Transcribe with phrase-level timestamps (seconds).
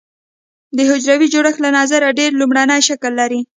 [0.77, 3.39] د حجروي جوړښت له نظره ډېر لومړنی شکل لري.